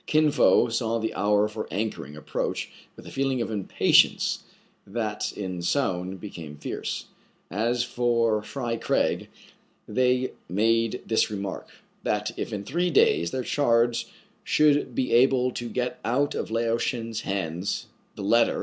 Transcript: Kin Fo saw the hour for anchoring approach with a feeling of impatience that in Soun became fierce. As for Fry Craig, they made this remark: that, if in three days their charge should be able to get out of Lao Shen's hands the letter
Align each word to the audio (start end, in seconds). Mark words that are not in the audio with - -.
Kin 0.07 0.31
Fo 0.31 0.67
saw 0.67 0.97
the 0.97 1.13
hour 1.13 1.47
for 1.47 1.67
anchoring 1.71 2.15
approach 2.15 2.71
with 2.95 3.05
a 3.05 3.11
feeling 3.11 3.39
of 3.39 3.51
impatience 3.51 4.39
that 4.87 5.31
in 5.33 5.61
Soun 5.61 6.17
became 6.17 6.57
fierce. 6.57 7.05
As 7.51 7.83
for 7.83 8.41
Fry 8.41 8.77
Craig, 8.77 9.29
they 9.87 10.31
made 10.49 11.03
this 11.05 11.29
remark: 11.29 11.69
that, 12.01 12.31
if 12.35 12.51
in 12.51 12.63
three 12.63 12.89
days 12.89 13.29
their 13.29 13.43
charge 13.43 14.07
should 14.43 14.95
be 14.95 15.13
able 15.13 15.51
to 15.51 15.69
get 15.69 15.99
out 16.03 16.33
of 16.33 16.49
Lao 16.49 16.79
Shen's 16.79 17.21
hands 17.21 17.85
the 18.15 18.23
letter 18.23 18.59